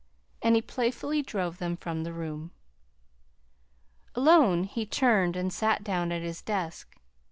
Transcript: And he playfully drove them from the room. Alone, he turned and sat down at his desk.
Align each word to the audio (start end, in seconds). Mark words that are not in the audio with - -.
And 0.41 0.55
he 0.55 0.63
playfully 0.63 1.21
drove 1.21 1.59
them 1.59 1.77
from 1.77 2.01
the 2.01 2.11
room. 2.11 2.49
Alone, 4.15 4.63
he 4.63 4.83
turned 4.83 5.35
and 5.35 5.53
sat 5.53 5.83
down 5.83 6.11
at 6.11 6.23
his 6.23 6.41
desk. 6.41 6.97